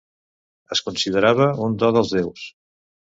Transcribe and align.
Es 0.75 0.81
considerava 0.87 1.49
un 1.67 1.77
do 1.85 1.93
dels 1.99 2.15
déus. 2.19 2.47